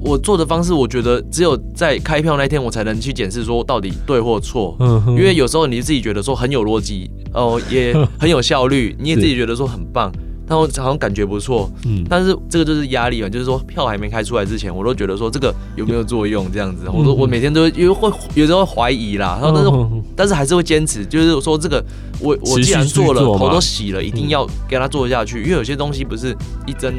[0.00, 4.76] 我做的方式，我觉得只有在开票那天，我才能去检视说到底对或错。
[5.08, 10.12] 因为有时候你自己觉得说很有逻辑，哦，也 很有效率，你也自己觉得说很棒。
[10.48, 21.84] 但我好像感觉不错，嗯，但是这个就是压力嘛，就是说票还没开出来之前，我都觉得说这个有没有作用这样子，我说我每天都因为会有时候怀疑啦，然后但是但是还是会坚持，就是说这个
[22.20, 26.32] 我我既然做了头都洗了，一定要给他做下去，因为有些东西不是
[26.64, 26.94] 一针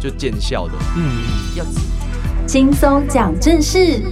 [0.00, 1.24] 就见效的，嗯，
[1.56, 1.64] 要
[2.46, 4.02] 轻松讲正事。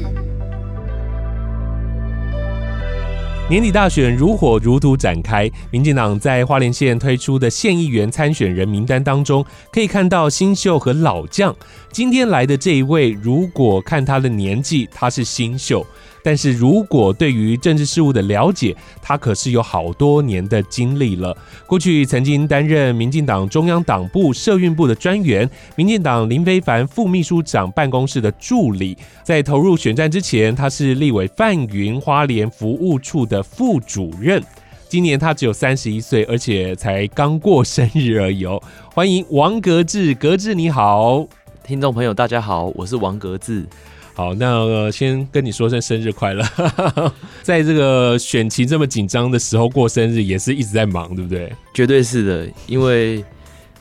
[3.50, 11.54] 年底大选如火如荼展开，民进党在花莲县推出的县议员参选人名单当中，可以看到新秀和老将。
[11.90, 15.84] 今天来的这一位，如果看他的年纪，他是新秀。
[16.22, 21.36] 但是如果对于政治事务的了解，他可是有好多年的经历了。
[21.66, 28.96] 过去曾经担任民进党中央党部社运部的专员，民进党林非凡副秘书长办公室的助理。
[29.24, 34.42] 在投入选战之前，他是立委范云花莲服务处的副主任。
[34.88, 38.62] 今年他只有三十一岁，而且才刚过生日而已哦。
[38.94, 41.26] 欢迎王格志，格志你好，
[41.64, 43.66] 听众朋友大家好，我是王格志。
[44.14, 46.44] 好，那、呃、先跟你说声生日快乐。
[47.42, 51.50] 在这个选情这么紧张的时候过生日，也是一直在忙，对不对？
[51.72, 53.24] 绝对是的，因为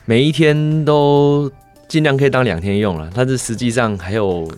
[0.06, 1.50] 每一天都
[1.86, 4.50] 尽量可以当两天用了，但是实际上还有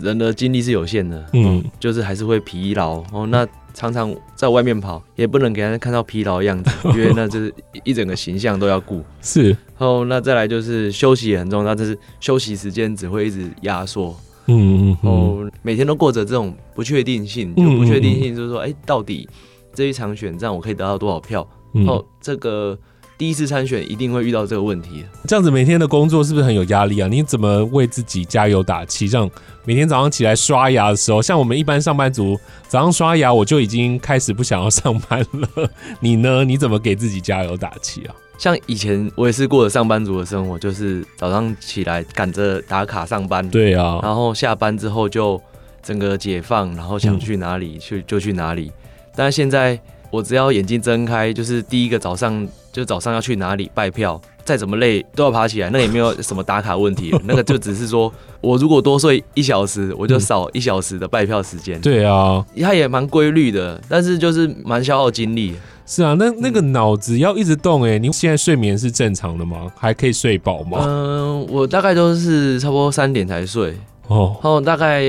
[0.00, 3.26] 人的精力是有限的，嗯，就是还是会疲劳哦。
[3.28, 7.52] 那常常在外面跑，也不能给人看到疲劳的样子， 因为那就是
[7.84, 9.04] 一整个形象都要顾。
[9.20, 14.18] 是，然后那再来就是休息也很重要，但是休息时间只会一直压缩。
[14.46, 19.28] 嗯嗯，哦，每天都过着这种不确定性，就不确定性就是说，哎、欸，到底
[19.72, 21.46] 这一场选战我可以得到多少票？
[21.86, 22.78] 哦，这个
[23.16, 25.04] 第一次参选一定会遇到这个问题。
[25.26, 27.08] 这样子每天的工作是不是很有压力啊？
[27.08, 29.08] 你怎么为自己加油打气？
[29.08, 29.30] 这样
[29.64, 35.70] 每天早上起来刷牙的时候，像我们一般上班族，早上刷牙我就已经开始不想要上班了。
[36.00, 36.44] 你呢？
[36.44, 38.14] 你怎么给自己加油打气啊？
[38.36, 45.40] 像以前我也是过着上班族的生活，就是早上起来赶着打卡上班，对啊，然后下班之后就
[45.80, 48.72] 整个解放，然后想去哪里去就去哪里。
[49.14, 49.78] 但是现在
[50.10, 61.80] 我只要眼睛睁开，就是第一个早上就早上要去哪里拜票，再怎么累都要爬起来，那也没有什么打卡问题， 那个就只是说我如果多睡一小时，我就少一小时的拜票时间。
[61.80, 65.54] 对啊，它也蛮规律的，但是就是蛮消耗精力。
[65.86, 69.70] 是啊，那那个脑子要一直动哎、欸，你现在睡眠是正常的吗？
[69.76, 70.78] 还可以睡饱吗？
[70.80, 73.76] 嗯、呃，我大概都是差不多三点才睡
[74.08, 75.02] 哦，然后大概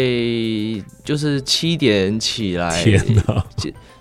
[1.04, 2.84] 就是七点起来。
[2.84, 3.44] 天哪，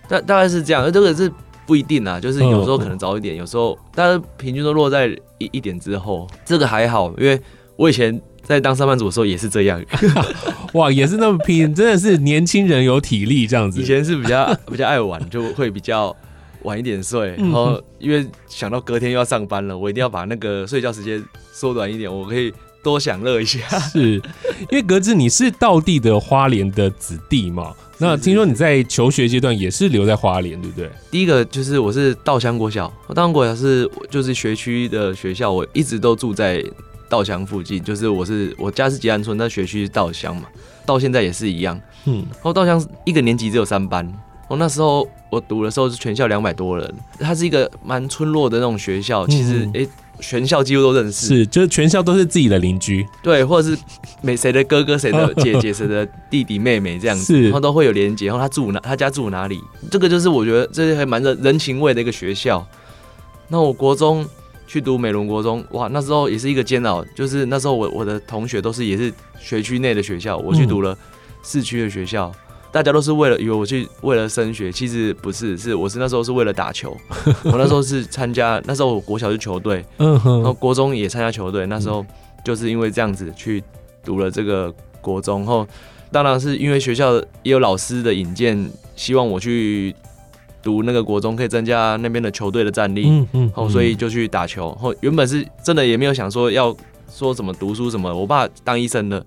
[0.08, 1.32] 大大概是这样，这个是
[1.66, 5.06] 不一定啊，就是有时候可能早一点，有时候但是平均都落在
[5.38, 6.26] 一一点之后。
[6.44, 7.40] 这个还好，因为
[7.76, 9.82] 我以前在当上班族的时候也是这样。
[10.74, 13.80] 哇，也是那么拼，真的是年轻人有体力这样子。
[13.80, 16.14] 以前是比较比较爱玩，就会比较。
[16.64, 21.22] 晚一点睡，然后因为想到隔天又要上班了，我一定要把那个睡觉时间
[21.52, 22.50] 缩短一点，我可以
[22.84, 23.58] 多享乐一下。
[23.80, 24.22] 是，
[24.70, 27.72] 因为格子你是道地的花莲的子弟嘛？
[27.98, 30.90] 那听说你在求学阶段也是留在花莲，对不对？
[31.10, 36.62] 第一个就是我是稻香国小，我稻香国小是就是学区的学校，我一直都住在
[37.08, 40.44] 稻香附近，就是我是我家是吉安村，但学区是稻香嘛，
[40.84, 41.80] 到现在也是一样。
[42.04, 44.12] 嗯，然后稻香一个年级只有三班。
[44.46, 49.26] 我那时候我读的时候是全校两百多人，它是一个蛮村落的那种学校。
[49.26, 49.88] 其实，哎、欸，
[50.20, 53.78] 全校几乎都认识，是，就是全校都是自己的邻居，对，或者是
[54.22, 58.26] 每谁的哥哥、谁的姐姐、 谁的弟弟妹妹这样子，然后都会有连接。
[58.26, 59.60] 然后他住哪，他家住哪里，
[59.90, 62.66] 这个就是我觉得这是还蛮人人情味的一个学校。
[63.48, 64.26] 那我国中
[64.66, 70.96] 去读美仑国中，哇，那时候也是一个煎熬，就是那时候我我的同学都是也是学区内的学校，我去读了
[71.42, 72.32] 市区的学校。
[72.74, 76.90] 大家都是为了以为我去为了升学，其实不是，是我是那时候是为了打球。
[77.46, 81.66] 我那时候是参加，那时候我国小是球队，然后国中也参加球队。
[81.66, 82.04] 那时候
[82.44, 83.62] 就是因为这样子去
[84.02, 85.64] 读了这个国中，后
[86.10, 89.94] 当然是因为学校也有老师的引荐，希望我去
[90.60, 93.04] 读那个国中，可以增加那边的球队的战力。
[93.08, 94.76] 嗯嗯，后所以就去打球。
[94.80, 96.76] 后原本是真的也没有想说要
[97.08, 99.24] 说什么读书什么，我爸当医生的。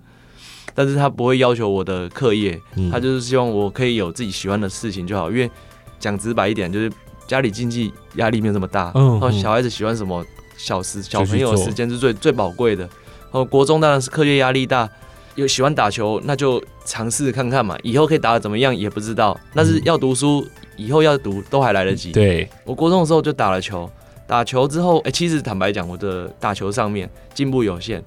[0.77, 5.31] 但是他不会要求我的课业，他就是希望我可以有自己喜欢的事情就好。
[5.31, 5.49] 因为
[5.97, 6.91] 讲直白一点，就是
[7.25, 10.23] 家里经济压力没有这么大，然后小孩子喜欢什么，
[10.55, 12.83] 小时小朋友的时间是最最宝贵的。
[12.83, 14.87] 然后国中当然是课业压力大，
[15.33, 19.35] 有喜欢打球，那就尝试看看嘛，以后可以打的怎么样也不知道。
[19.55, 22.11] 但是要读书，以后要读都还来得及。
[22.11, 23.89] 对，我国中的时候就打了球，
[24.27, 28.03] 打球之后，哎，其实坦白讲，我的打球上面进步有限。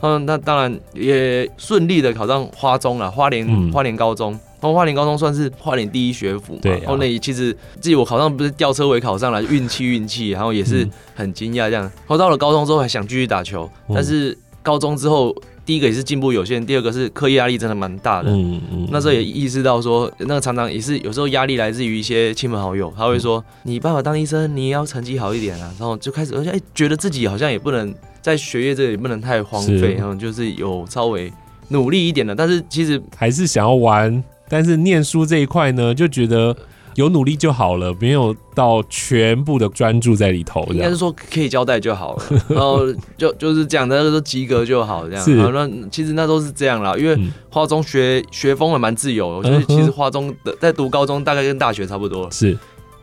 [0.00, 6.60] 嗯，那当然也顺利的考上花中了，花莲、嗯、花莲高中，然后花莲高中算是花莲第一学府嘛。
[6.62, 6.78] 对、啊。
[6.82, 11.82] 然后那其实自己我考上不是吊车尾考上来，运气运气，然后也是很惊讶这样。
[11.82, 15.34] 然后到了高中之后还想继续打球，但是高中之后。
[15.68, 18.30] 第一个也是进步有限，第二个是课业压力真的蛮大的。
[18.30, 18.88] 嗯嗯。
[18.90, 27.94] 那时候也意识到说，那个常常也是有时候压力来自于一些亲朋好友，他会说：“你爸爸当医生，你也要成绩好一点啊。”然后就开始而且哎，觉得自己好像也不能
[28.28, 31.32] 在学业这里不能太荒废，然后就是有稍微
[31.68, 32.34] 努力一点的。
[32.34, 36.54] 但是其实还是想要玩，但是念书这一块呢，就觉得。
[36.94, 40.66] 有努力就好了，没有到全部的专注在里头。
[40.72, 45.24] 应该是说可以交代就好了， 然后就就是讲的那个及格就好，这样。
[45.24, 45.36] 是。
[45.36, 47.16] 那其实那都是这样啦，因为
[47.50, 52.28] 花中学学风还蛮自由，我觉得其实花中的在读高中大概跟大学差不多。
[52.32, 52.58] 是。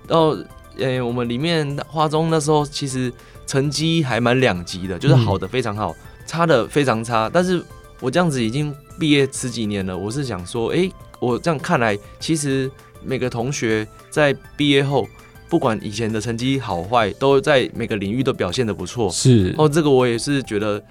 [0.09, 0.35] 然后，
[0.77, 3.09] 呃，我们里面花中那时候其实
[3.45, 5.95] 成绩还蛮两级的，就是好的非常好，
[6.25, 7.29] 差的非常差。
[7.31, 7.63] 但是
[7.99, 10.89] 我这样子已经毕业十几年了，我是想说，哎，
[11.19, 12.69] 我这样看来其实。
[13.07, 15.07] 每个同学在毕业后，
[15.47, 19.11] 不管以前的成绩好坏，都在每个领域都表现的不错。
[19.11, 20.81] 是，哦，这个我也是觉得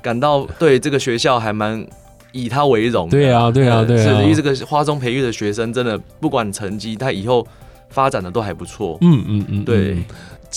[0.00, 1.84] 感到对这个学校还蛮
[2.30, 3.08] 以他为荣。
[3.08, 4.16] 对啊，对啊，对啊。
[4.16, 7.44] 是，因为这个花中培育的学生，真的不管成绩，他以后
[7.88, 8.96] 发展的都还不错。
[9.00, 10.04] 嗯嗯嗯，对，嗯，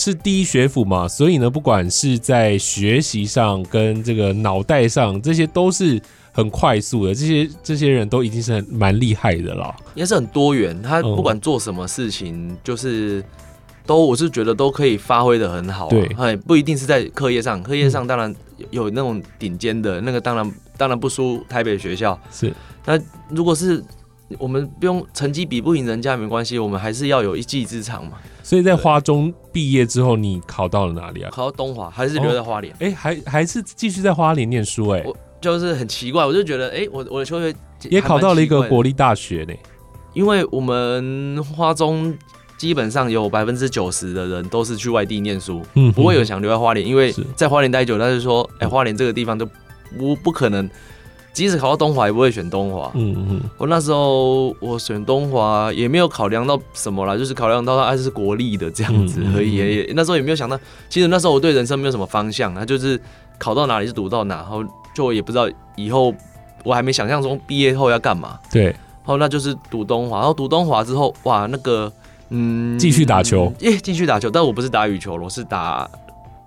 [0.00, 6.00] 是第一学府嘛，所以呢，不管是在学习上跟这个脑袋上，这些都是。
[6.32, 10.80] 很快速的，这些这些人都已经是很蛮厉害的了，也是很多元。
[10.80, 13.22] 他不管做什么事情，嗯、就是
[13.84, 15.90] 都我是觉得都可以发挥的很好、啊。
[15.90, 18.32] 对，不一定是在课业上，课业上当然
[18.70, 22.18] 有那种顶尖的、嗯、那个，当然当然不输台北学校。
[22.30, 22.54] 是，
[22.86, 22.96] 那
[23.28, 23.82] 如果是
[24.38, 28.12] 我们不用成绩比不赢人家没关系，我们还是要有一技之长嘛。
[28.42, 31.30] 所以在花中毕业之后，你考到了哪里啊？
[31.30, 32.74] 考到东华，还是留在花莲？
[32.80, 35.00] 哎、哦欸，还还是继续在花莲念书、欸？
[35.00, 35.12] 哎。
[35.40, 37.54] 就是很奇怪，我就觉得，哎、欸，我我的球学
[37.88, 39.54] 也考到了一个国立大学呢。
[40.12, 42.14] 因为我们花中
[42.58, 49.48] 基本上有百分之九十的人都是去外地念书，嗯，不会有想留在花莲，因为在花莲待久，但是说，哎、欸，花莲这个地方就
[49.98, 50.68] 不不可能，
[51.32, 53.40] 即使考到东华也不会选东华，嗯嗯。
[53.58, 63.00] 我那时候我选东华也没有考量到什么啦，就是考量到它还是国立的这样子而已，也那时候也没有想到，其实那时候我对人生没有什么方向，那就是
[63.38, 64.64] 考到哪里就读到哪，然后。
[64.92, 66.12] 就也不知道以后，
[66.64, 68.36] 我还没想象中毕业后要干嘛。
[68.50, 68.74] 对，然
[69.04, 71.90] 后那就是读东华，然后读东华之后，哇，那个，
[72.30, 75.88] 嗯，继续打球，耶，继续打球，但我不是打羽球，我是打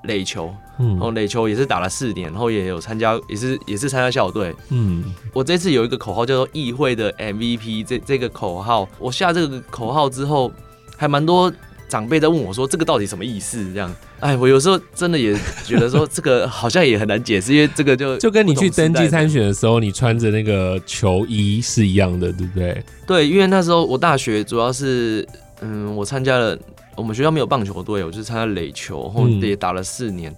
[0.04, 5.04] 垒球，嗯，然后垒球也是打了四年，然后也有参加，也是也是参加校队，嗯，
[5.34, 10.52] 我这次有一个口号叫做议会的 MVP，这这个口号，我下这个口号之后，
[10.98, 11.52] 还蛮多。
[11.90, 22.84] 长辈在问我说：“这个到底什么意思？”这样，哎，我有时候真的也觉得说，这个好像也很难解释，因为 这个就就跟你去登记参选的时候，你穿着那个球衣是一样的，对不对？
[23.06, 25.24] 对，因为那时候我大学主要是，
[25.62, 26.58] 嗯，我参加了
[26.96, 30.36] 我们学校没有棒球队，我就参加垒球，然后也打了四年。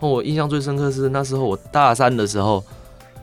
[0.00, 2.62] 我印象最深刻是那时候我大三的时候，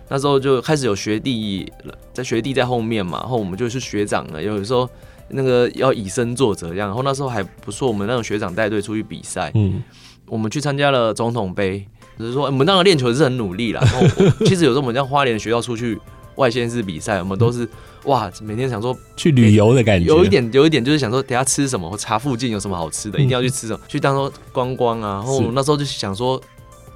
[0.10, 1.72] 那时候就开始有学弟
[2.14, 4.90] 在学弟在后面嘛，然后我们就是学长了，有时候。
[5.36, 9.82] 那个要以身作则这样，然后那时候还不错，我们那种学长带队出去比赛，嗯，
[10.28, 11.84] 我们去参加了总统杯，
[12.20, 13.82] 就是说我们那个练球是很努力啦。
[13.82, 14.06] 然后
[14.46, 15.98] 其实有时候我们像花莲学校出去
[16.36, 17.68] 外县市比赛，我们都是
[18.04, 25.14] 哇，每天想说 去旅游的感觉，有一点有一点就是想说等下吃什么，或查附近有什么好吃的，一定要去吃什么，去当做观光啊。
[25.14, 26.40] 然后那时候就想说。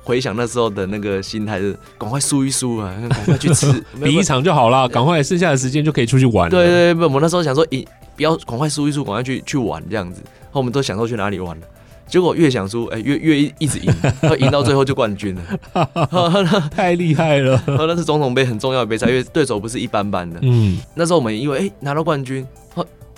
[0.08, 6.50] 回想那时候的那个心态是赶快输一输啊，赶快去吃， 比一场就好了， 赶快剩下的时间就可以出去玩。
[6.50, 7.86] 对对对，我们那时候想说，赢
[8.16, 10.22] 不要赶快输一输，赶快去去玩这样子。
[10.24, 11.68] 然后我们都想说去哪里玩了，
[12.08, 13.94] 结果越想输，哎、欸，越越一直赢，
[14.40, 17.62] 赢到最后就冠军了，太厉害了。
[17.68, 20.40] 那是总统杯很重要的杯赛，因为对手不是一般般的。
[20.42, 22.48] 嗯，那时候我们因为哎、欸、拿到冠军。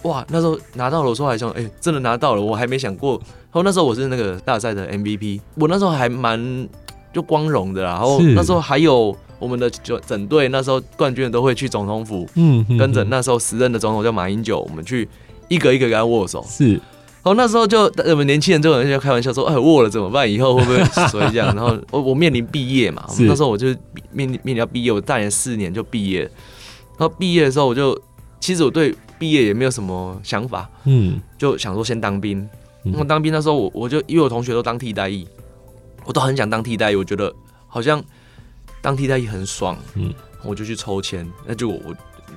[0.04, 3.22] 哇，那时候拿到了，我说还想，哎、欸，真的拿到了，我还没想过。
[3.52, 6.68] 然后那时候我是那个大赛的 MVP，我那时候还蛮
[7.12, 7.94] 就光荣的啦。
[7.94, 15.10] 然后那时候还有我们的就整队，那时候冠军都会去总统府，嗯，跟着那时候时任的总统叫马英九，我们去
[15.48, 16.46] 一个一个跟他握手。
[16.48, 20.32] 是，然后那时候就我们年轻人就有人就开玩笑说，哎，握了怎么办？
[20.32, 21.48] 以后会不会所以这样？
[21.56, 23.68] 然后 我我面临毕业嘛，那时候我就
[24.12, 26.22] 面临面临要毕业，我大年四年就毕业。
[26.98, 28.00] 然后毕业的时候，我就
[28.40, 28.96] 其实我对。
[29.20, 32.48] 毕业也没有什么想法，嗯，就想说先当兵。
[32.84, 35.28] 那么当兵那时候，我我就因为我同学都当替代役，
[36.06, 37.34] 我都很想当替代役，我觉得
[37.68, 38.04] 好像
[38.82, 41.80] 当替代役很爽，嗯，我就去抽签，那就我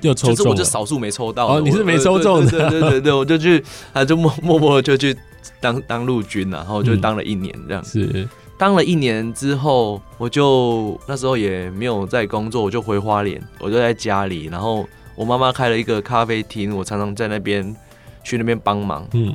[0.00, 1.46] 就抽中，就是我就少数没抽到。
[1.46, 5.16] 哦，你是没抽中的，对对对对，我就去，啊，就默默默就去
[5.60, 8.04] 当当陆军了，然后就当了一年这样子。
[8.12, 8.28] 是。
[8.58, 14.44] 当了一年之后，我就那时候也没有在工作，我就回花莲，我就在家里。
[14.44, 17.74] 然后我妈妈开了一个咖啡厅，我常常在那边
[18.22, 19.04] 去那边帮忙。
[19.14, 19.34] 嗯，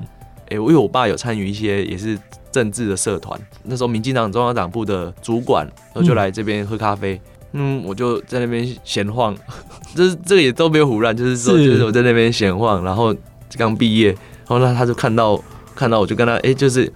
[0.50, 2.18] 哎，因为我爸有参与一些也是
[2.52, 7.20] 政治的社团，那时候民进党中央党部的主管，然后就来这边喝咖啡。
[7.54, 9.36] 嗯，我就在那边闲晃，
[9.96, 13.16] 就是这个也都没有胡乱，就是说，就是我在那边闲晃，然后
[13.58, 15.42] 刚毕业，然后呢他就看到
[15.76, 16.92] 看到我就跟他哎，就是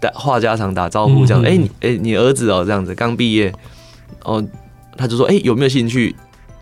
[0.00, 0.10] 打。
[0.10, 3.52] 话家常打招呼这样，哎、嗯欸、你哎、欸、你儿子哦、喔、这样子刚毕业，
[4.24, 4.44] 哦
[4.96, 6.14] 他就说哎、欸、有没有兴趣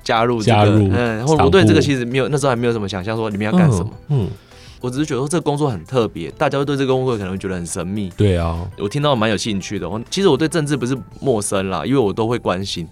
[0.05, 0.79] 加入这个？
[0.79, 3.91] 嗯，然后我对这个其实没有那时候还没有什么想象，说你们要干什么。
[4.09, 4.29] 嗯，
[4.83, 8.12] 我只是觉得说这个工作很特别，大家会对这个工作可能会觉得很神秘。
[8.17, 9.89] 对啊，我听到蛮有兴趣的。
[9.89, 12.87] 我其实我对政治不是陌生啦，因为我都会关心。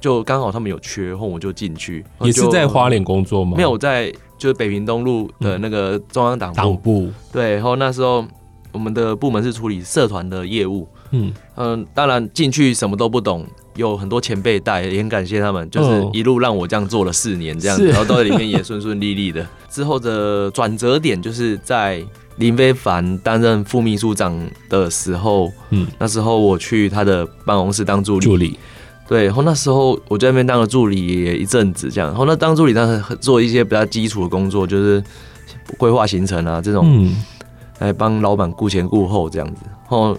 [0.00, 2.04] 就刚好他们有缺，后我就进去。
[2.20, 3.56] 也是在花莲工作吗？
[3.56, 6.56] 没有在，就是北平东路的那个中央党部。
[6.56, 8.24] 党部对，然后那时候。
[8.72, 11.32] 我们的部门是处理社团的业务，嗯。
[11.56, 13.46] 嗯，当然进去什么都不懂，
[13.76, 19.46] 有很多前辈带，也很感谢他们，就是一路让我这样做了四年这样子，然后到里面也顺顺利利的。
[19.70, 22.04] 之后的转折点就是在
[22.36, 28.58] 林非凡担任副秘书长的时候，嗯，那时候我去他的办公室当助理，助理，
[29.08, 35.02] 对，然后那时候我在那边当了助理也一阵子这样，然后那当助理当时做一些比较基础的工作，就是
[35.78, 37.16] 规划行程啊这种，嗯。
[37.78, 40.16] 来帮老板顾前顾后这样子，然后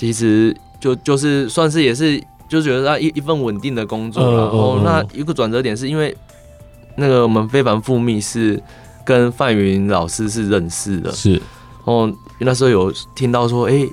[0.00, 6.16] 其实就就是算是也是就觉得他一一份稳定的工作，然后那一个转折点是因为
[6.96, 8.58] 那个我们飞帆副秘是
[9.04, 11.40] 跟范云老师是认识的，是，然
[11.84, 13.86] 后那时候有听到说，哎，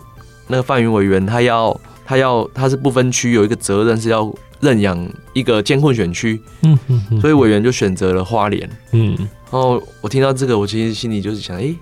[0.47, 4.97] 那个范云委员他要他要他是不分区有一个责任是要认养
[5.33, 9.13] 一个监控选区，嗯嗯，所以委员就选择了花莲，嗯，
[9.51, 11.75] 然后我听到这个，我其实心里就是想，哎。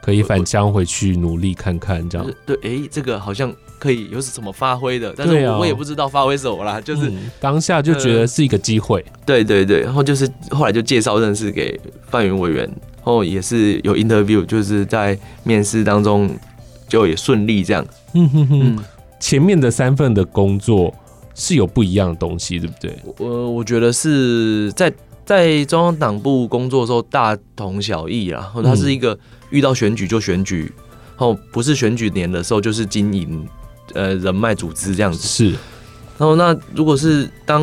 [0.00, 2.26] 可以返乡回去努力看看，这样。
[2.46, 11.78] 对，哎、欸，这个好像可以有什么发挥的，但是我也不知道发挥什么啦，就是、嗯、当下就觉得是一个机会、呃，对对对，然后就是后来就介绍认识给
[12.08, 16.30] 范云委员，然后也是有 interview，就是在面试当中
[16.88, 18.84] 就也顺利这样，嗯哼哼，
[19.20, 20.92] 前面的三份的工作
[21.34, 22.96] 是有不一样的东西，对不对？
[23.18, 24.92] 我我觉得是在
[25.26, 29.12] 在中央党部工作的时候大同小异啦，然后它是一个。
[29.12, 29.18] 嗯
[29.50, 30.72] 遇到选举就选举，
[31.16, 33.48] 然后不是选举年的时候就是经营，
[33.94, 35.26] 呃，人脉组织这样子。
[35.26, 35.50] 是，
[36.18, 37.62] 然后那如果是当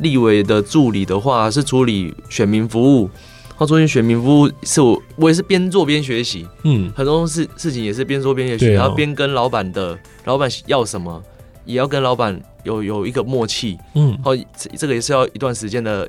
[0.00, 3.10] 立委的助理的话，是处理选民服务，
[3.48, 11.22] 然后处理选民服务是我我也是边做边学习，嗯，很多事事情也是边做边学习，然后边跟老板的老板要什么，
[11.64, 14.36] 也要跟老板有有一个默契，嗯，然后
[14.76, 16.08] 这个也是要一段时间的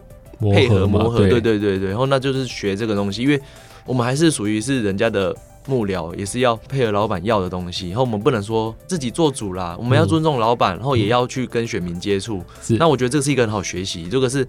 [0.53, 3.41] 配合磨合，对对对对，然后那就是学这个东西，因为。
[3.85, 5.35] 我们还是属于是人家的
[5.67, 7.89] 幕僚，也是要配合老板要的东西。
[7.89, 12.43] 然后我们不能说自己做主啦，我们要尊重老板，然后也要去跟选民接触。
[12.61, 14.47] 是，那我觉得这是一个很好学习，这个是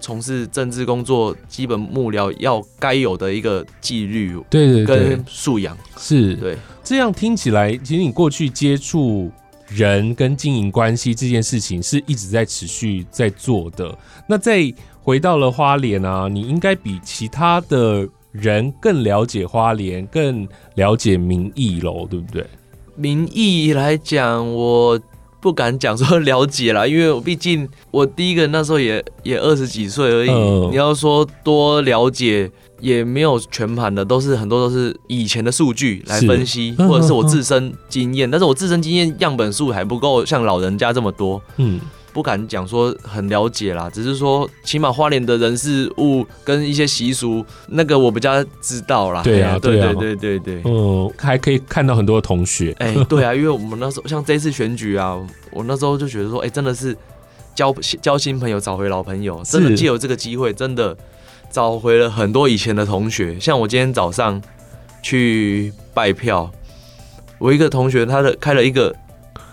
[0.00, 5.76] 从事政治工作基本幕僚要该有的一个纪律，对对，跟素养。
[5.96, 9.30] 是对，这样听起来，其实你过去接触
[9.68, 13.96] 人跟经营关系这件事情是一直在持续在做的。
[14.26, 14.70] 那再
[15.02, 18.06] 回到了花莲啊，你应该比其他的。
[18.34, 22.44] 人更了解花莲，更了解民意喽，对不对？
[22.96, 25.00] 民意来讲，我
[25.40, 30.28] 不敢讲说了解啦，因为我毕竟我第一个那时候也也二十几岁而已。
[30.28, 32.50] 呃、你要说多了解，
[32.80, 38.28] 也没有全盘的，都是很多都是以前的数据来分析，或者是我自身经验。
[38.28, 41.40] 但是我自身经验样本数还不够像老人家这么多。
[41.58, 41.80] 嗯。
[42.14, 49.20] 不敢讲说很了解啦，只是说起码花莲的人事物跟一些习俗，那个我比较知道啦。
[49.24, 52.72] 对啊，对对对对对，嗯，还可以看到很多同学。
[52.78, 55.18] 哎，对啊，因为我们那时候像这次选举啊，
[55.50, 56.96] 我那时候就觉得说，哎，真的是
[57.52, 60.96] 交交新朋友，找回老朋友，真的借由这个机会，真的
[61.50, 63.40] 找回了很多以前的同学。
[63.40, 64.40] 像我今天早上
[65.02, 66.48] 去拜票，
[67.38, 68.94] 我一个同学，他的开了一个。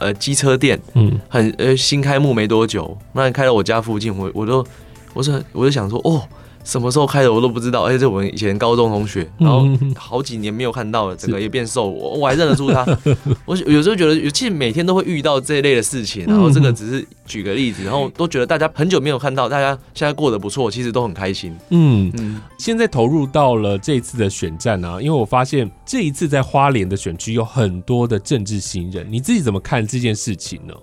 [0.01, 4.65] 呃，机车店，嗯，很呃新开幕没多久，那开到我家附近，我我都，
[5.13, 6.23] 我是我就想说，哦。
[6.63, 12.85] 什么时候开的我都不知道，而且这我们以前高中同学，然后好几年没有看到了，整个也变瘦，我我还认得出他。
[13.45, 21.55] 我有时候觉得，其实每天都会遇到这一类的事情，然后这个只是举个例子，然后都觉得大家很久没有看到，大家现在过得不错，其实都很开心。
[21.69, 30.73] 嗯嗯，现在投入到了这一次的选战啊，因为我发现这一次在花莲的选区有很多的政治新人，你自己怎么看这件事情呢？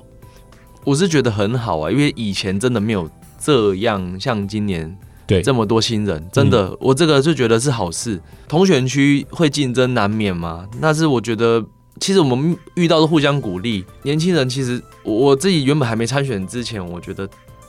[0.85, 3.09] 我是觉得很好啊，因为以前真的没有
[3.39, 4.97] 这样，像今年。
[5.29, 8.19] 对，这么多新人，真的，嗯、我这个就觉得是好事。
[8.49, 11.63] 同选区会竞争难免嘛，但是我觉得
[12.01, 13.85] 其实我们遇到的互相鼓励。
[14.05, 17.29] 年轻人其实我自己原本还没参选之前，我觉得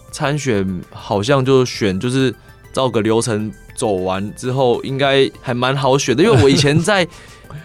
[0.10, 2.34] 参选好像就选就是
[2.72, 6.24] 照个流程走完之后，应该还蛮好选的。
[6.24, 7.06] 因为我以前在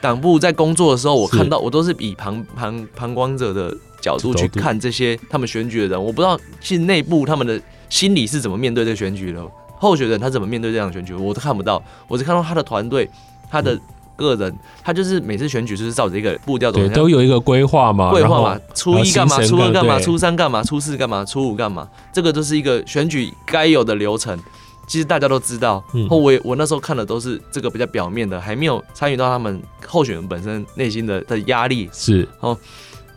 [0.01, 9.41] 党部在工作的时候， 我看到我都是以旁旁旁观者的角度去看这些他们选举的人，我不知道其实内部他们的心理是怎么面对这个选举的，
[9.79, 13.09] 候选人他怎么面对这样的选举，我都看不到，我只看到他的团队，
[13.51, 13.79] 他的。
[14.17, 24.39] 个人，他就是每次选举就是照着一个步调走，对，都有一个规划嘛，规划嘛，初一干嘛，初二干嘛，初三干嘛，初四干嘛，初五干嘛，这个都是一个选举该有的流程。
[24.87, 31.91] 其实大家都知道，嗯，我我那时候看的都是这个比较表面的，还没有参与到他们候选人本身内心的的压力。
[31.93, 32.57] 是，哦，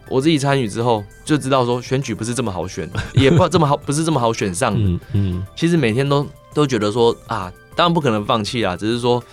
[0.09, 4.79] 我自己参与之后就知道说选举不是这么好选，也不这么好，不是这么好选上的。
[4.79, 6.25] 嗯嗯，其实每天都
[6.57, 9.23] 都觉得说啊，当然不可能放弃啊，只是说。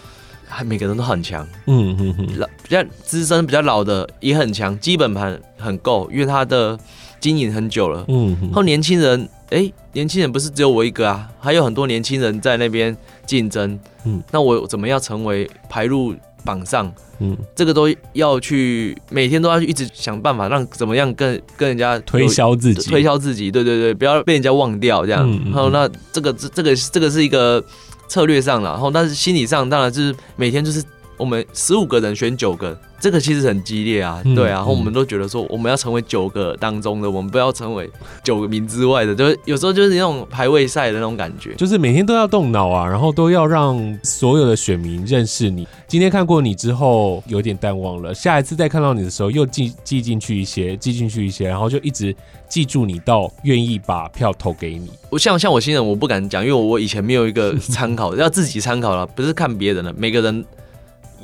[0.46, 6.78] 还每个人都很强，嗯嗯嗯，老比较资深、比较老的也很强，基本盘很够，因为他的
[7.18, 12.94] 经营很久了，嗯，然后年轻人，哎、欸，年轻人不是只有我一个啊，还有很多年轻人在那边
[13.26, 16.14] 竞争，嗯，那我怎么样成为排入
[16.44, 16.92] 榜上？
[17.20, 27.64] 嗯，这个都要去每天都要去一直想办法，让怎么样跟跟人家推销自己，推销自己，对对对，不要被人家忘掉这样，嗯嗯，然后那这个这这个这个是一个。
[28.06, 30.84] 策略上了，然后但是心理上当然就是每天就是
[31.16, 37.90] 我们十五个人选九个，这个其实很激烈啊，对啊，然后我们都觉得说我们要成为九个当中的，我们不要成为
[38.22, 45.66] 九个名之外的，就是有时候就是那种排位赛的那种感觉，就是每天都要动脑啊，然后都要让所有的选民认识你。
[45.86, 52.14] 今天看过你之后有点淡忘了，下一次再看到你的时候又记记进去一些，记进去一些，然后就一直。
[52.46, 54.88] 记住你到愿意把票投给你。
[55.10, 59.92] 我像像我新人，我不敢讲，因为我以前没有一个参考， 要自己参考了，不是看别人的。
[59.94, 60.44] 每个人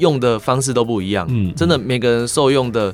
[0.00, 2.92] 用的方式都不一样，嗯，真的每个人受用的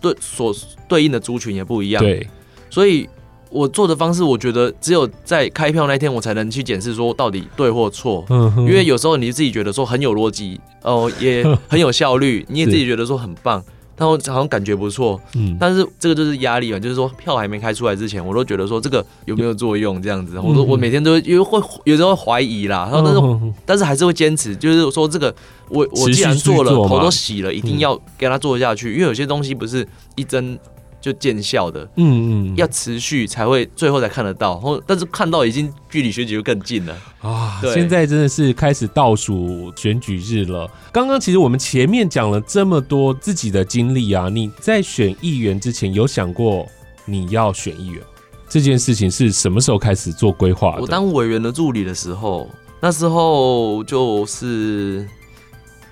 [0.00, 0.52] 对所
[0.88, 2.26] 对应的族群也不一样，对。
[2.68, 3.08] 所以
[3.50, 8.24] 我做的方式，我觉得只有在开票那天，我才能去检视说到底对或错。
[8.28, 13.64] 嗯，因为有时候你自己觉得说很有逻辑，哦，也很有效率， 你也自己觉得说很棒。
[13.98, 25.34] 他好像感觉不错，嗯，但是这个就是压力嘛，就是说票还没开出来之前，我都觉得说这个有没有作用这样子，我都我每天都因为会有时候怀疑啦，然后但是但是还是会坚持，就是说这个
[25.68, 30.56] 我我既然做了头都洗了，一定要给他做下去，因为有些东西不是一针。
[31.00, 37.60] 就见效的，嗯嗯，要持续才会最后才看得到，或但是看到已经距离选举就更近了啊！
[37.72, 40.68] 现在真的是开始倒数选举日了。
[40.92, 46.66] 刚刚其实我们前面讲了这么多自己的经历啊，你在选议员之前有想过
[47.04, 48.02] 你要选议员
[48.48, 50.80] 这件事情是什么时候开始做规划的？
[50.80, 55.06] 我当委员的助理的时候，那时候就是。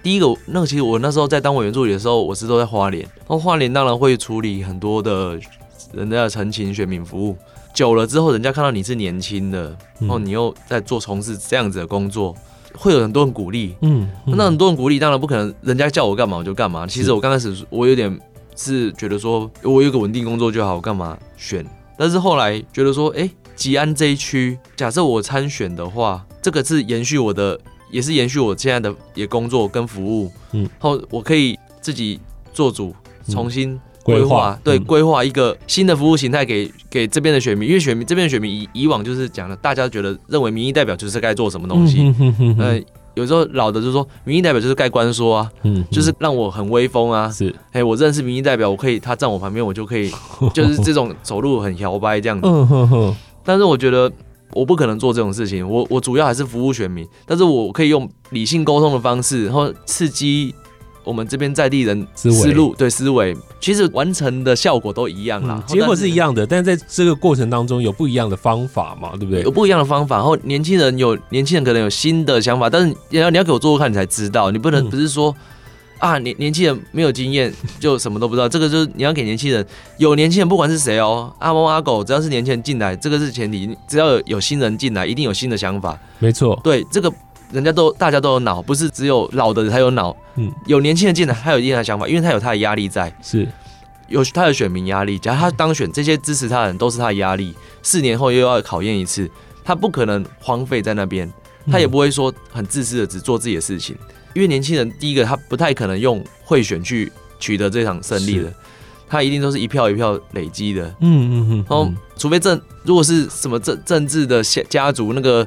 [0.06, 3.02] 第一个，那个其实我那时候在当委员助理的时候，我是都在花莲。
[3.02, 5.36] 然后花莲当然会处理很多的
[5.92, 7.36] 人家的陈情选民服务。
[7.74, 12.32] 久了之后，人家看到你是年轻的，然后你又在做从事这样子的工作，
[12.76, 13.74] 会有很多人鼓励。
[13.80, 16.86] 嗯，那很多人鼓励，当然不可能人家叫我干嘛我就干嘛。
[16.86, 18.16] 其实我刚开始我有点
[18.54, 21.66] 是觉得说，我有个稳定工作就好，我干嘛选？
[21.98, 27.58] 但是后来觉得说，哎，吉安这一区，假设我参选的话，这个是延续我的。
[27.96, 32.20] 也是延续我现在的也工作跟服务，嗯，后我可以自己
[32.52, 32.94] 做主，
[33.30, 42.78] 重新规划，嗯、对，规划一个新的服务形态给给这边的选民，因为选民这边的选民以以往就是讲的，大家觉得认为民意代表就是该做什么东西，嗯、呃，
[43.14, 50.12] 有时候老的就是说民意代表就是盖官说啊，嗯，就是让我很威风啊，是，哎，我认识民意代表，我可以他站我旁边，我就可以，
[50.52, 54.12] 就是这种走路很摇摆这样子，嗯，但是我觉得。
[54.52, 60.54] 我不可能做这种事情，我我主要还是服务选民，但是我可以用理性沟通的方式，然后刺激
[61.04, 69.42] 我们这边在地人思路，对思维，其实完成的效果都一样啦，结果是一样的，但是在这个过程当中有不一样的方法嘛，对不对？
[69.42, 75.34] 有不一样的方法，然后年轻人有年轻人可能有新的想法，但是你要你要给我做做看，你才知道，你不能不是说。
[75.98, 85.98] 啊，年年轻人没有经验就什么都不知道，这个就是你要给年轻人，有年轻人不管是谁哦，阿猫阿狗，只要是年轻人进来，这个是前提，只要有有新人进来，一定有新的想法。
[86.18, 87.12] 没错，对，这个
[87.50, 90.14] 人家都大家都有脑，不是只有老的人才有脑。
[90.36, 93.48] 嗯，有年轻人进来，他有一定的想法，因为他有他的压力在，是
[94.08, 95.18] 有他的选民压力。
[95.18, 99.30] 假如他当选，这些支持他的人都是他的压力，四年后又要考验一次，
[99.64, 101.32] 他不可能荒废在那边，
[101.70, 103.96] 他也不会说很自私的只做自己的事情。
[104.36, 108.52] 因为年轻人，第一个他不太可能用贿选去取得这场胜利的，
[109.08, 110.84] 他一定都是一票一票累积的。
[111.00, 111.56] 嗯嗯嗯。
[111.66, 115.46] 然后，除非政，如果是什么政政治的家家族，那个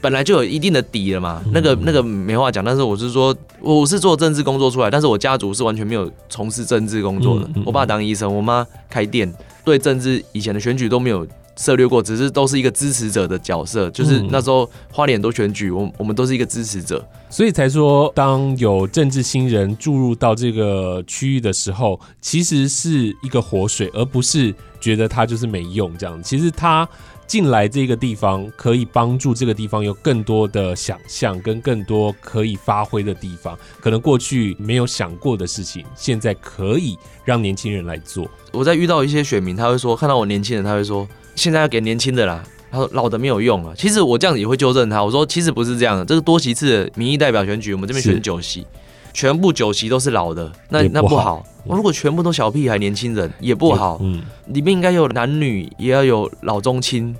[0.00, 2.64] 本来就有一定的底了嘛，那个那个没话讲。
[2.64, 7.46] 但是我是说，我是做政治工作出来，但是我家族是完全没有从事政治工作的。
[7.66, 9.30] 我爸当医生，我妈开店，
[9.66, 11.26] 对政治以前的选举都没有
[11.60, 13.90] 涉略过，只是都是一个支持者的角色。
[13.90, 26.22] 就是那时候花莲都选举，我我们都是一个支持者，所以才说，当有政治新人注入到这个区域的时候，其实是一个活水，而不是觉得他就是没用这样。
[26.22, 26.88] 其实他。
[27.30, 33.56] 进来这个地方，可以帮助这个地方有更多的想象，跟更多可以发挥的地方。
[33.78, 38.28] 可能过去没有想过的事情，现在可以让年轻人来做。
[38.50, 41.06] 我在遇到一些选民，他会说，看到我年轻人，他会说，
[41.40, 42.44] 现在要给年轻的啦。
[42.70, 43.74] 他说老的没有用了。
[43.74, 46.04] 其实我这样子也会纠正他，我说其实不是这样的。
[46.04, 48.66] 这个多席次的民意代表选举，我们这边选九席，
[49.12, 51.44] 全部九席都是老的，那那不好。
[51.64, 57.16] 我如果全部都小屁孩、年轻人也不好，嗯，里面应该有男女，也要有老中青，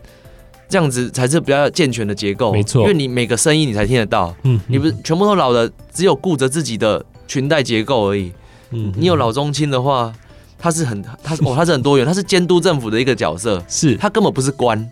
[0.69, 2.83] 这样子才是比较健全的结构，没错。
[2.83, 8.33] 因为你每个声音你才听得到，嗯，你不是全部都老的，只有顾着自己的裙带结构而已，
[8.71, 10.13] 嗯，你有老中青的话，
[10.61, 13.97] 他是很他哦，他是很多元，他是监督政府的一个角色， 是。
[13.97, 14.91] 他根本不是官，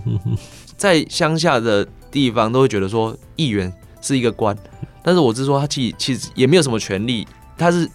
[0.76, 4.56] 在乡下的地方都会觉得说议员是一个官，
[5.02, 7.88] 但是我是说他其其实也没有什么权利，他是。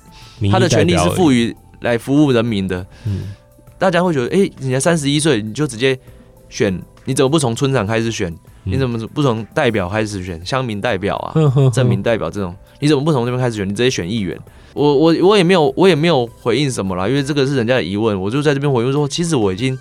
[0.51, 3.29] 他的权利是赋予来服务人民的，嗯，
[3.77, 5.97] 大家会觉得，哎、欸，你才三十一岁，你就直接
[6.49, 8.33] 选，你怎么不从村长开始选？
[8.63, 10.43] 你怎么不从代表开始选？
[10.45, 11.33] 乡民代表啊，
[11.73, 13.67] 镇民代表这种，你怎么不从这边开始选？
[13.67, 14.39] 你直接选议员？
[14.73, 19.77] 我我我也没有，我也没有回应什么啦，因为这个是人家的疑问，我就在这边回应说，其实我已经，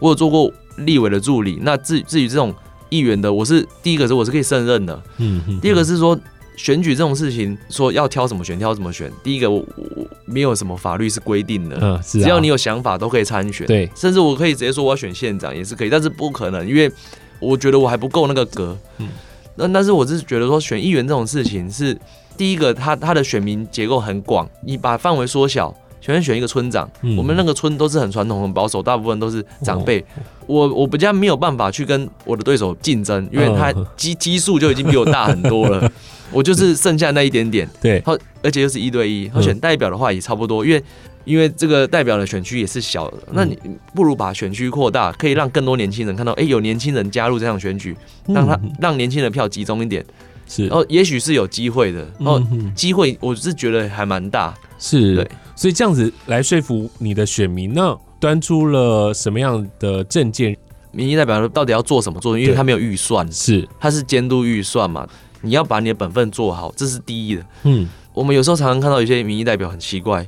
[0.00, 2.54] 我有做过立委的助理，那至至于这种
[2.88, 6.18] 议员的，我是第一个是我是可以胜任的，嗯，第二个是说。
[6.56, 9.12] 选举这种事情，说要挑什么选，挑什么选。
[9.22, 16.90] 第一个，我我没有什么法律是规定的，嗯，是啊，只要你有想法都可以参选，对，甚至我可以直接说我要选县长也是可以，但是不可能，因为
[17.38, 19.08] 我觉得我还不够那个格，嗯，
[19.56, 21.96] 那但是我是觉得说选议员这种事情是
[22.36, 30.04] 第一个，他他的选民结构很广，你把范围缩小，选选一个村长，嗯，我们那个村都是很传统、很保守，大部分都是长辈，哦，
[30.46, 35.88] 我我比较没有办法去跟我的对手竞争，因为他基基数就已经比我大很多了。
[36.32, 40.82] 我就是剩下那一点点，对，好，而且又是一对一，他选代表的话也差不多，因为
[41.24, 43.58] 因为这个代表的选区也是小的，那你
[43.94, 50.04] 不如把选区扩大，可以让更多年轻人看到，哎，有年轻人加入这场选举，让他让年轻人票集中一点，
[50.46, 52.42] 是，哦，也许是有机会的，哦，
[52.74, 60.56] 机会我是觉得还蛮大，是，对，所以这样子来说服你的选民呢，端出了什么样的证件？
[60.92, 62.38] 民意代表到底要做什么做？
[62.38, 65.06] 因为他没有预算，是，他是监督预算嘛。
[65.42, 67.44] 你要把你的本分做好，这是第一的。
[67.64, 70.26] 嗯，我们有时候常常看到有些民意代表很奇怪，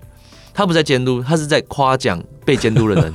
[0.53, 3.13] 他不在监督，他是在夸奖被监督的人。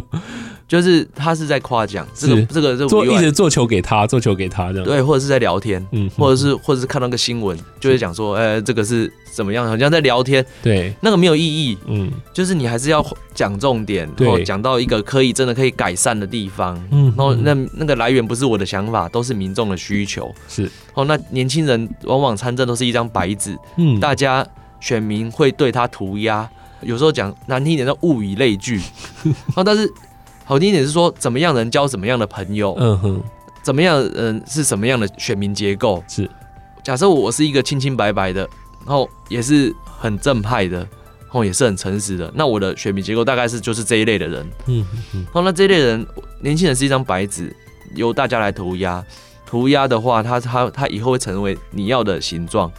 [0.72, 4.84] 就是他是在夸奖这个这个这个做一直做球给他，做球给他这样。
[4.86, 9.68] 对，或者是在聊天，嗯，或者是或者是看到个新闻，就会讲说，呃，这个是怎么样？
[9.68, 10.42] 好像在聊天。
[10.62, 11.76] 对，那个没有意义。
[11.84, 16.82] 嗯，就是你还是要讲重点，然后讲到一个可以真的可以改善的地方。
[16.90, 20.34] 嗯，然后那那个来源不是我的想法，都是民众的需求。
[20.48, 20.70] 是。
[20.94, 24.46] 哦，那年轻人往往参政都是一张白纸，嗯，大家
[24.80, 26.48] 选民会对他涂鸦，
[26.80, 28.80] 有时候讲难听一点叫物以类聚。
[29.54, 29.86] 哦，但是。
[30.44, 32.76] 好听一点是说，怎么样能交什么样的朋友？
[32.78, 33.22] 嗯哼，
[33.62, 36.02] 怎么样嗯是什么样的选民结构？
[36.08, 36.28] 是，
[36.82, 38.40] 假设我是一个清清白白的，
[38.84, 44.46] 然后也是很正派的，然后也是很诚实的，那我的选民结构大概是就是这一类的人。
[44.66, 46.06] 嗯哼，然后那这一类人，
[46.40, 47.54] 年轻人是一张白纸，
[47.94, 49.04] 由大家来涂鸦。
[49.46, 52.70] 涂鸦的话，他他他以后会成为你要的形状。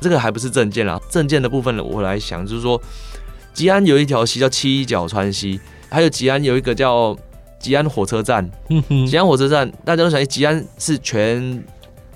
[0.00, 2.80] 这个还不是证件啦，证件的部分呢，我来想就是说，
[3.52, 5.58] 吉安有一条溪叫七角川溪。
[5.90, 7.16] 还有吉安有一个叫
[7.58, 11.62] 吉安火车站，嗯，吉安火车站大家都想，吉安是全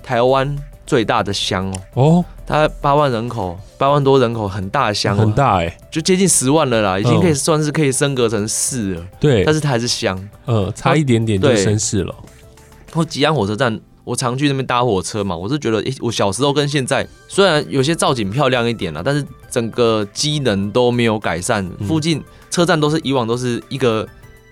[0.01, 0.55] 台湾
[0.85, 12.15] 最大的乡哦，哦，它八万人口，八万多人口，很大的乡，很大哎，就接近十万了啦，已经可以算是可以升格成市了，对，但是它还是乡，呃，差一点点就升市了。
[12.87, 22.23] 然后吉安火车站，我常去那边搭火车嘛，我是觉得，诶，我小时候跟现在虽然有些造景漂亮一点了，但是整个机能都没有改善，附近。
[22.51, 24.07] 车站都是以往都是一个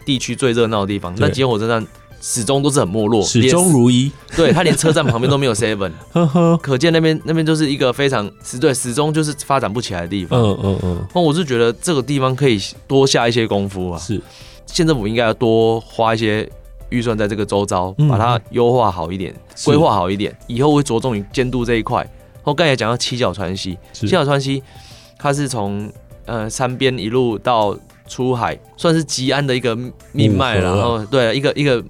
[0.06, 1.86] 地区最热闹的地方，但吉安火车站
[2.20, 4.12] 始终都是很没落，始终如一。
[4.36, 10.42] 对，它连车站旁边都没有 seven， 呵呵可见那边那边就是一个非常始对始终就是发展不起来的地方。
[10.42, 11.08] 嗯嗯嗯。
[11.14, 14.00] 那我是觉得这个地方可以多下一些功夫啊。
[14.00, 14.20] 是，
[14.66, 16.50] 县政府应该要多花一些
[16.92, 19.34] 预算在这个周遭，把它优化好一点，
[19.66, 22.08] 规划好一点，以后会着重于监督这一块。
[22.44, 24.62] 我刚才讲到七角川西，七角川西
[25.18, 25.92] 它是从
[26.26, 27.76] 呃山边一路到。
[28.12, 29.74] 出海，算是吉安的一个
[30.12, 31.82] 命脉，然后对一个一个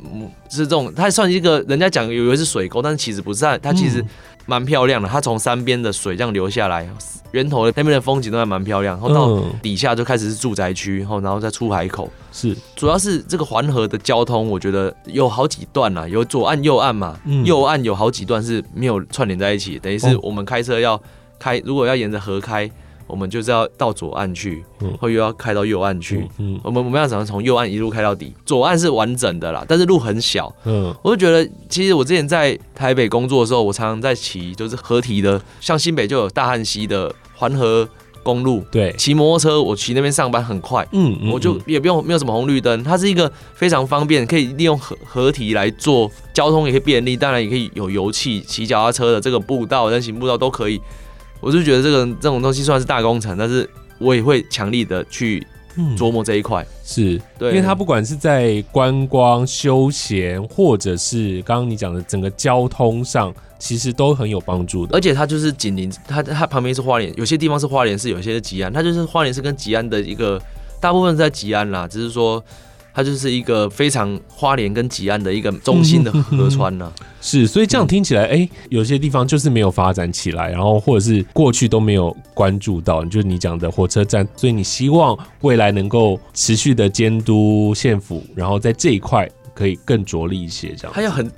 [0.51, 4.05] 是这种，它算一个人家讲以为是水沟，但是其实不是，它其实
[4.45, 6.87] 蛮漂亮的，它从山边的水这样流下来。
[7.31, 12.55] 源头的那边的风景都还蛮漂亮，然后到底下就开始是住宅区，然后然后再出海口，是。
[12.75, 21.01] 主要是这个环河的交通，我觉得有好几段呐，有左岸右岸嘛，右岸有好几段是没有串联在一起，等于是我们开车要
[21.39, 22.69] 开，如果要沿着河开。
[23.11, 24.63] 我们就是要到左岸去，
[24.99, 26.25] 或又要开到右岸去。
[26.37, 28.33] 嗯，我们我们要怎么从右岸一路开到底？
[28.45, 30.51] 左岸是完整的啦，但是路很小。
[30.63, 37.87] 嗯，我就觉得，其实我之前在台北工作的时候，我常常在骑，就是合体的，像新北就有大汉溪的环河
[38.23, 38.63] 公路。
[38.71, 40.87] 对，骑摩托车我骑那边上班很快。
[40.91, 50.79] 嗯，我就也不用没有什么红绿灯，它是一个非常方便，可以利用河河堤来做交通，也可以便利，当然也可以有油气，骑脚踏车的这个步道、人行步道都可以。
[51.41, 55.45] 我就觉得这个这种东西算是大工程，但是我也会强力的去
[55.97, 64.95] 琢磨这一块，是对，因为它不管是在观光、休闲，或者是刚刚你讲的整个交通上，其实都很有帮助的。
[64.95, 70.41] 而且它就是紧邻，它它旁边是花莲，有些地方是花莲市，有些是吉安，它就是花莲市跟吉安的一个
[70.79, 72.43] 大部分是在吉安啦，只是说。
[72.93, 77.05] 它就是一个非常花莲跟吉安的一个中心的河川呢、啊嗯。
[77.21, 84.27] 是，所以这样听起来，哎、欸，有些地方就是没有发展起来，然后或者是过去都没有关注到，就是你讲的火车站。
[84.35, 90.91] 所以你希望未来能够持续的监督县府，然后在这一块可以更着力一些，这样。
[90.93, 91.31] 他要很，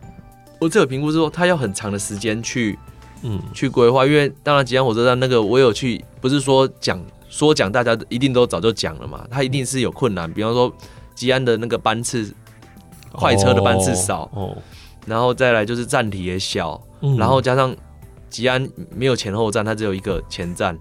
[0.59, 2.79] 我这个评估是说，他要很长的时间去，
[3.21, 4.05] 嗯，去规划。
[4.05, 10.73] 因为当然吉安火车站那个我有去，不是说讲说讲，大家一定都早就讲了嘛，他一定是有困难，比方说。
[11.15, 12.33] 吉安的那个班次，
[13.11, 14.57] 快车的班次少，哦，
[15.05, 16.81] 然后再来就是站体也小，
[17.17, 17.75] 然后加上
[18.29, 20.77] 吉安没有前后站，它只有一个前站，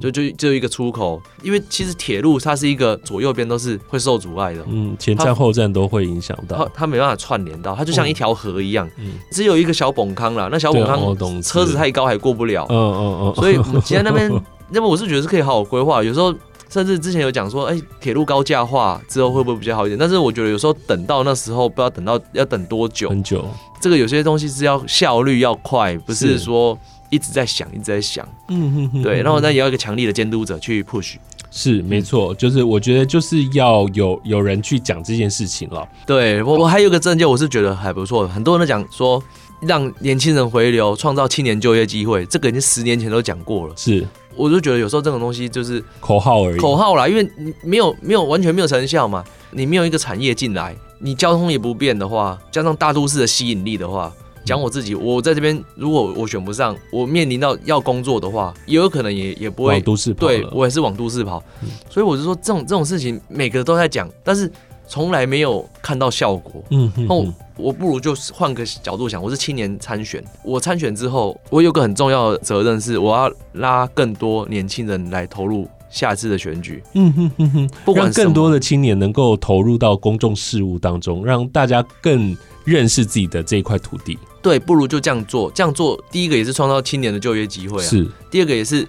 [0.00, 1.22] 就就只有一个出口。
[1.42, 8.90] 因为其实铁路它是一个左右边都是会受阻碍的，嗯，前站后站都会影响到，它它没办法串联到，它就像一条河一样，
[9.30, 14.28] 只有一个小崩坑啦，那小崩坑车子太高还过不了，嗯嗯嗯，所以吉安那边，
[14.70, 16.34] 那么我是觉得是可以好好规划，有时候。
[16.68, 19.98] 甚至之前有讲说，哎、欸，铁路高架化之后会不会比较好一点？
[19.98, 23.08] 但是我觉得有时候等到那时候，不知道等到要等多久。
[23.08, 23.44] 很久。
[23.80, 26.76] 这个有些东西是要效率要快，不是说
[27.10, 28.26] 一直在想，一直在想。
[28.48, 29.02] 嗯哼哼。
[29.02, 31.14] 对，然后那也要一个强力的监督者去 push。
[31.50, 35.88] 是，没错，就是我觉得就是要有有人去讲这件事情了。
[36.04, 38.28] 对我，我还有个证件，我是觉得还不错。
[38.28, 39.22] 很多人都讲说，
[39.60, 43.74] 让年轻人回流，创造青年就业机会，这个已经十年前都讲过了。
[43.76, 44.06] 是。
[44.34, 54.12] 我就觉得有时候这种东西就是口号而已，口号啦，因为你没有没有完全没有成效嘛，你没有一个产业进来，你交通也不变的话，加上大都市的吸引力的话，
[54.44, 61.42] 讲我自己，我在这边如果我选不上，我面临到要工作的话，也有可能也也不会往都市跑，对我也是往都市跑，
[61.88, 64.52] 所以我就说这种这种事情每个都在讲，但是。
[64.88, 88.86] 从来没有看到效果，嗯，那我我不如就换个角度想，我是青年参选，我参选之后，我有个很重要的责任是，我要拉更多年轻人来投入下次的选举，嗯哼哼哼，不管更多的青年能够投入到公众事务当中，让大家更认识自己的这一块土地，对，不如就这样做，这样做第一个也是创造青年的就业机会啊，是，第二个也是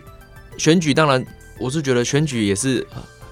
[0.58, 1.26] 选举，当然
[1.60, 2.86] 我是觉得选举也是。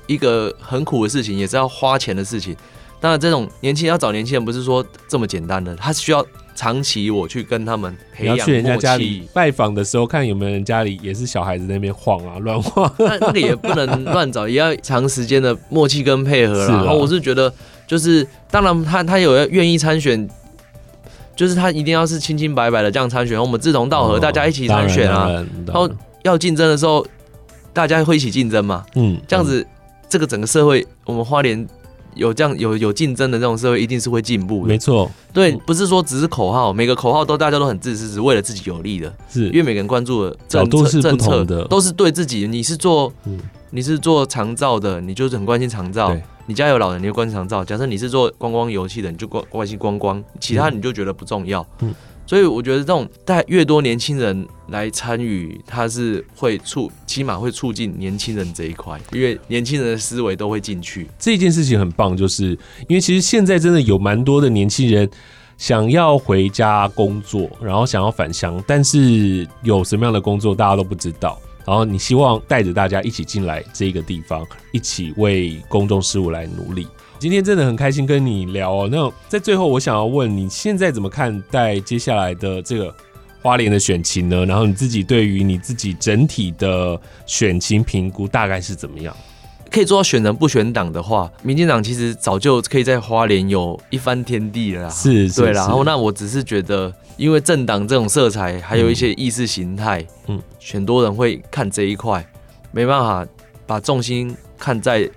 [0.07, 2.55] 一个很苦的事情，也是要花钱的事情。
[2.99, 8.51] 当然，这种年轻人要找年轻人，不是说这么简单的，他需要长期我去跟他们培养默契。
[8.51, 12.91] 你要去人家家里拜访的时候，看有没有人家里也是小孩子在那边晃啊乱晃。
[12.97, 16.77] 那那个也不能乱找，也要长时间的默契跟配合啦。
[16.83, 17.53] 然后我是觉得，
[17.85, 20.27] 就是当然他他有要愿意参选，
[21.35, 25.29] 就是他一定要是清清白白的这样参选，我们志同道合，大家一起参选啊。
[25.67, 25.87] 然后
[26.23, 27.05] 要竞争的时候，
[27.71, 28.83] 大家会一起竞争嘛。
[28.95, 29.67] 嗯，这样子。
[30.09, 31.67] 这个整个社会，我们花莲
[32.13, 34.67] 有这样有有竞争的这种社会，一定是会进步的。
[34.67, 39.13] 没错，对，不是说只是口号，每个口号都大家都很自私，只为了自己有利的。
[39.29, 42.47] 是，因为每个人关注的政策政策的都是对自己。
[42.47, 43.11] 你是做，
[43.71, 46.15] 你是做长照的，你就是很关心长照。
[46.47, 47.65] 你家有老人，你就关心长照。
[47.65, 51.65] 假设你是做观光游戏的，你就关关心观光，其他你就觉得不重要。
[51.81, 51.93] 嗯。
[52.25, 61.07] 所以我觉得这种带越多年轻人来参与，它是会促，起码会促进年轻人这一块，因为年轻人的思维都会进去。
[61.19, 62.57] 这件事情很棒，就是
[62.87, 65.07] 因为其实现在真的有蛮多的年轻人
[65.57, 71.39] 想要回家工作，然后想要返乡，但是有什么样的工作大家都不知道。
[71.65, 76.87] 然后你希望带着大家一起进来这个地方，一起为公众事务来努力。
[77.25, 78.87] 今天真的很开心跟你聊哦。
[78.91, 82.95] 那在最后，我想要问你现在怎么看待接下来的这个
[83.41, 84.45] 花莲的选情呢？
[84.45, 89.17] 然后你自己对于你自己整体的选情评估大概是怎么样？
[89.71, 94.89] 可以做到选人不选党的话，民进党其实早就可以在花莲有一番天地了啦。
[94.91, 95.63] 是，是，对啦。
[95.63, 100.39] 然后那我只是觉得，因为政党这种色彩，还有一些意识形态，嗯，
[100.71, 102.23] 很多人会看这一块，
[102.71, 103.25] 没办法
[103.65, 105.09] 把重心看在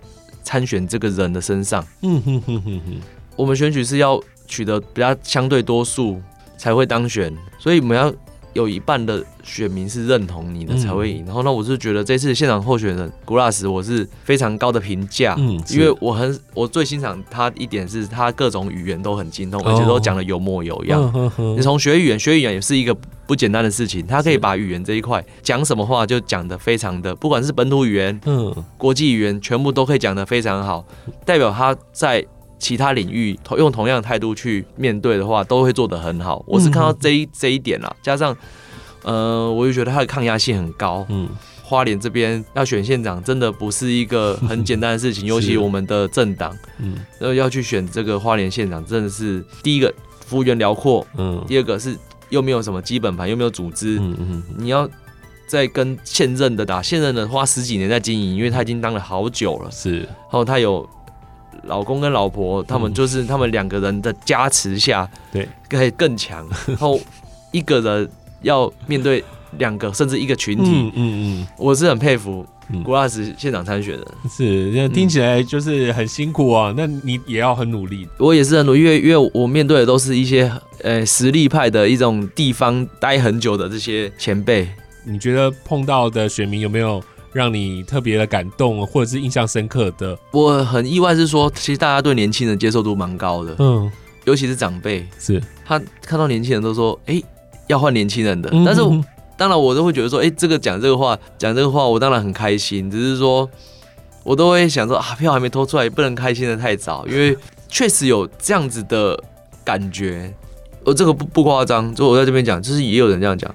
[0.48, 1.84] 参选这个人的身上。
[2.00, 3.00] 嗯哼哼哼哼。
[3.36, 6.22] 我们选举是要取得比较相对多数
[6.56, 8.10] 才会当选，所以我们要。
[8.54, 21.30] 有一半的选民是认同你的才会赢，然后呢，我是觉得这次现场候选人古拉斯，我是非常高的评价，嗯，因为我很我最欣赏他一点是他各种语言都很精通，而且都讲的有模有样。
[21.56, 22.96] 你从学语言，学语言也是一个
[23.28, 30.84] 不简单的事情，他可以把语言这一块讲什么话就讲得非常的，不管是本土语言、嗯，国际语言，全部都可以讲得非常好，
[31.24, 32.26] 代表他在。
[32.60, 36.42] 其他领域同用同样的态度去面对的话，都会做得很好。
[36.44, 38.36] 我是看到这一这一点啦，加上，
[39.04, 41.06] 呃，我就觉得他的抗压性很高。
[41.08, 41.28] 嗯，
[41.62, 46.96] 花莲这边要选县长，真的不是一个很简单的事情， 尤其我们的政党，嗯，
[47.36, 49.94] 要去选这个花莲县长，真的是第一个
[50.26, 51.96] 幅员辽阔，嗯，第二个是
[52.30, 54.88] 又没有什么基本盘，又没有组织，嗯嗯，你要
[55.46, 60.88] 再跟现任的打，现任的花十几年在经营，因为他已经当了好久了，是，然后他有。
[61.64, 66.46] 老公跟老婆，他们就是他们两个人的加持下，对，可以更强。
[66.66, 66.98] 然后
[67.50, 68.08] 一个人
[68.42, 69.22] 要面对
[69.58, 72.46] 两个甚至一个群体，嗯嗯嗯，我是很佩服
[72.84, 74.06] 古拉斯现场参选的。
[74.28, 76.72] 是，听起来就是很辛苦啊。
[76.76, 78.06] 那你也要很努力。
[78.18, 80.50] 我也是很努力，因为因为我面对的都是一些
[80.82, 84.68] 呃实力派的一种地方待很久的这些前辈。
[85.04, 87.02] 你觉得碰到的选民有没有？
[87.30, 90.18] 让你特别的感动，或者是印象深刻的？
[90.32, 93.88] 我很意外，是说其实大家对年轻人接受度蛮高的，嗯，
[94.24, 97.24] 尤其是长辈，是他看到年轻人都说，哎、欸，
[97.66, 98.48] 要换年轻人的。
[98.50, 98.80] 嗯、但是
[99.38, 102.90] 当然我都会觉得说，哎、欸，这个讲这个话，讲这个话，我当然很开心。
[102.90, 103.48] 只是说，
[104.24, 107.34] 我都会想说啊，票还没投出来，不能开心的太早，因为
[107.70, 109.18] 确实有这样子的
[109.64, 110.34] 感觉。
[110.84, 113.54] 我这个不不夸张，就我在这边讲，就是也有人这样讲。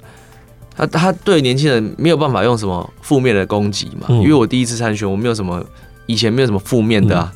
[0.75, 4.07] 他他对年轻人没有办法用什么负面的攻击嘛？
[4.09, 5.63] 因为我第一次参选，我没有什么
[6.05, 7.31] 以前没有什么负面的啊。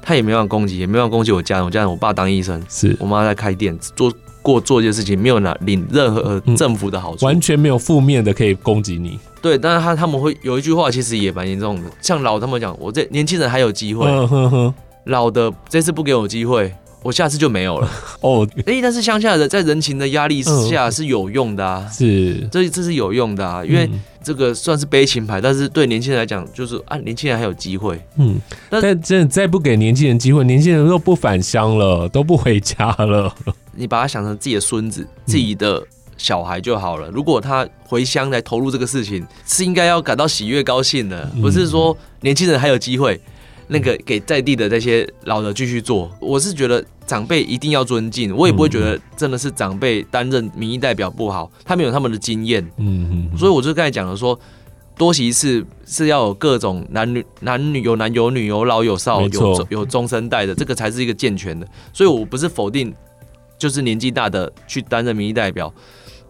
[0.00, 1.64] 他也没办法攻击，也没办法攻击我家人。
[1.66, 4.10] 我家人，我爸当医生，是我妈在开店，做
[4.42, 9.18] 过做一件事情，没有拿领任何政府的好处，完全没有负面的可以攻击你。
[9.40, 11.90] 对，但是他他们会有一句话，其实也蛮严重的。
[12.00, 14.06] 像老他们讲，我这年轻人还有机会，
[15.04, 16.74] 老的这次不给我机会。
[17.08, 17.90] 我下次就没有了
[18.20, 18.46] 哦。
[18.66, 23.88] 哎、欸，但是乡下人在人情的压力下是有用的啊，是这这是有用的啊，因为
[24.22, 27.98] 这个算是悲情牌，但是对年轻人来讲，就是啊，年轻人还有机会。
[28.16, 33.34] 嗯，但真的再不给年轻人机会，年轻人都不返乡了，都不回家了。
[33.72, 35.82] 你把他想成自己的孙子、自己的
[36.18, 37.08] 小孩就好了。
[37.08, 43.18] 如果他回乡来投入这个事情，是应该要感到喜悦、高兴的，不是说年轻人还有机会。
[43.70, 54.38] 那个给在地的这些老的继续做，我是觉得长辈一定要尊敬，我也不会觉得真的是长辈担任民意代表不好，他们有他们的经验，嗯嗯，所以我就刚才讲了说，
[54.96, 62.94] 多席次是要有各种男女男女有男有女有老有少有有中生代的，这个才是一个健全的，所以我不是否定
[63.58, 65.70] 就是年纪大的去担任民意代表，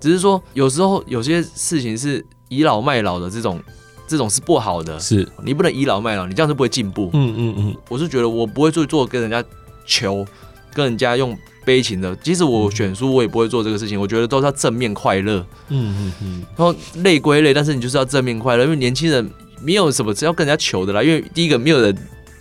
[0.00, 3.62] 只是说有时候有些事情是倚老卖老的这种。
[4.08, 7.10] 这种是不好的，是你不能倚老卖老，你这样是不会进步。
[7.12, 9.44] 嗯嗯嗯，我是觉得我不会去做跟人家
[9.84, 10.26] 求，
[10.72, 12.16] 跟人家用悲情的。
[12.16, 14.00] 即使我选书，我也不会做这个事情。
[14.00, 15.44] 我觉得都是要正面快乐。
[15.68, 19.30] 嗯嗯嗯，然后累归累，但是你就是要正面快乐，因为年轻人
[19.62, 21.02] 没有什么只要跟人家求的啦。
[21.02, 21.96] 因为第一个没有人。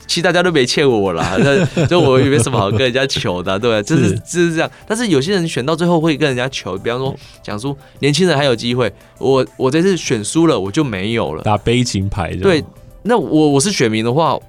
[0.07, 3.81] 其实大家都没欠我啦， 那就我也没什么好跟人家求的，对吧？
[3.83, 4.71] 就是就是这样。
[4.87, 12.33] 但是有些人选到最后会跟人家求，比方说讲说年轻人还有机会，我我这次选输了，我就没有了，打悲情牌。
[12.37, 12.63] 对，
[13.03, 14.39] 那我我是选民的话，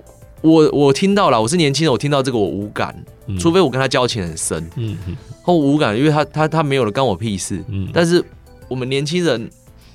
[0.43, 2.95] 我我听到了，我是年轻人，我听到这个我无感，
[3.41, 7.63] 除非我跟他交情很深，嗯嗯，或无感，因为他他他没有了，干我屁事。
[7.69, 8.25] 嗯，但是
[8.69, 9.41] 我们年轻人，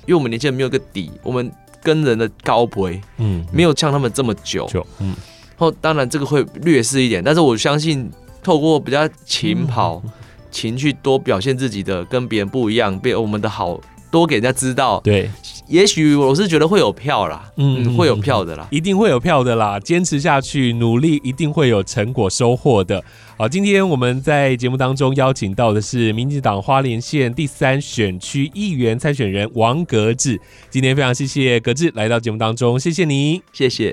[0.06, 1.50] 因为我们年轻人没有个底，我们
[1.82, 4.68] 跟人的高不，嗯，没有像他们这么久，
[5.00, 5.14] 嗯。
[5.56, 8.10] 后当然这个会劣势一点，但是我相信
[8.42, 10.02] 透过比较勤跑、
[10.50, 15.00] 勤去多表现自己的，跟别人不一样，被我们的好多给人家知道。
[15.00, 15.30] 对，
[15.68, 19.80] 也许我是觉得会有票啦，嗯，会有票的啦，一定会有票的啦。
[19.80, 23.02] 坚持下去，努力一定会有成果收获的。
[23.36, 30.40] 好，今天我们在节目当中邀请到的是民进党花莲县第三选区议员参选人王格志。
[30.70, 33.92] 今天非常谢谢格志来到节目当中，谢谢你，谢谢。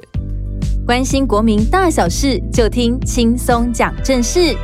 [0.85, 4.55] 关心国民大小事，就听轻松讲正事。